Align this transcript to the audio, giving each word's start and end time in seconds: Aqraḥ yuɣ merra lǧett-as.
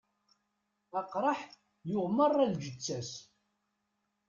Aqraḥ 0.99 1.39
yuɣ 1.89 2.07
merra 2.11 2.45
lǧett-as. 2.53 3.11